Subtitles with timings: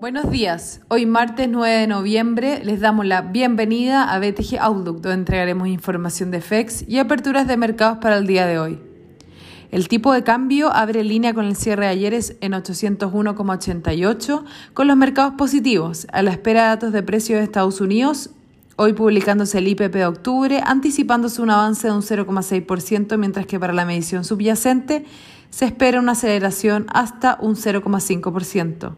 [0.00, 0.80] Buenos días.
[0.88, 6.30] Hoy martes 9 de noviembre les damos la bienvenida a BTG Outlook, donde entregaremos información
[6.30, 8.78] de FEX y aperturas de mercados para el día de hoy.
[9.70, 14.96] El tipo de cambio abre línea con el cierre de ayer en 801,88, con los
[14.96, 18.30] mercados positivos, a la espera de datos de precios de Estados Unidos,
[18.76, 23.74] hoy publicándose el IPP de octubre, anticipándose un avance de un 0,6%, mientras que para
[23.74, 25.04] la medición subyacente
[25.50, 28.94] se espera una aceleración hasta un 0,5%.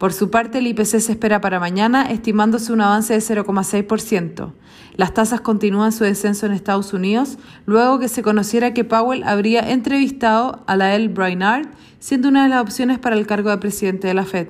[0.00, 4.50] Por su parte, el IPC se espera para mañana, estimándose un avance de 0,6%.
[4.96, 7.36] Las tasas continúan su descenso en Estados Unidos,
[7.66, 11.08] luego que se conociera que Powell habría entrevistado a la L.
[11.08, 11.66] Brainard,
[11.98, 14.48] siendo una de las opciones para el cargo de presidente de la Fed.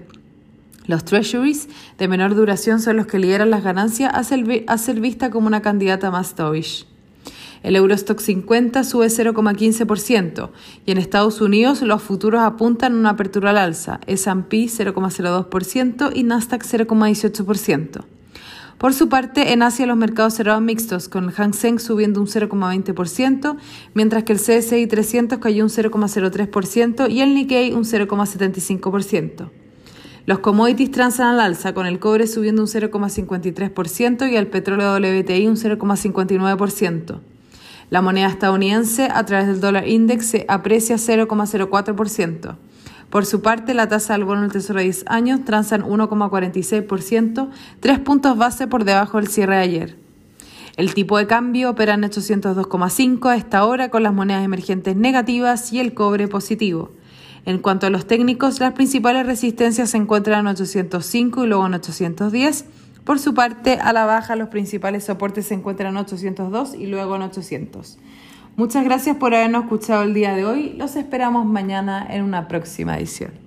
[0.87, 4.23] Los treasuries de menor duración son los que lideran las ganancias a
[4.79, 6.87] ser, vista como una candidata más dovish.
[7.63, 10.51] El Eurostock 50 sube 0,15%
[10.87, 16.23] y en Estados Unidos los futuros apuntan a una apertura al alza, S&P 0,02% y
[16.23, 18.05] Nasdaq 0,18%.
[18.79, 22.27] Por su parte, en Asia los mercados cerraron mixtos, con el Hang Seng subiendo un
[22.27, 23.59] 0,20%,
[23.93, 29.51] mientras que el CSI 300 cayó un 0,03% y el Nikkei un 0,75%.
[30.25, 35.47] Los commodities transan al alza, con el cobre subiendo un 0,53% y el petróleo WTI
[35.47, 37.21] un 0,59%.
[37.91, 42.57] La moneda estadounidense a través del dólar index se aprecia 0,04%.
[43.11, 47.51] Por su parte, la tasa del bono del Tesoro de 10 años transa en 1,46%,
[47.81, 49.97] tres puntos base por debajo del cierre de ayer.
[50.77, 55.73] El tipo de cambio opera en 802,5 a esta hora con las monedas emergentes negativas
[55.73, 56.93] y el cobre positivo.
[57.45, 61.75] En cuanto a los técnicos, las principales resistencias se encuentran en 805 y luego en
[61.75, 62.67] 810
[63.05, 67.17] por su parte, a la baja los principales soportes se encuentran en 802 y luego
[67.17, 67.99] en 800.
[68.57, 70.75] Muchas gracias por habernos escuchado el día de hoy.
[70.77, 73.40] Los esperamos mañana en una próxima edición.